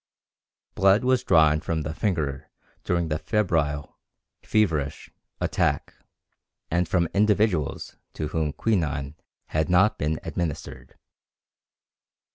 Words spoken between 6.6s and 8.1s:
and from individuals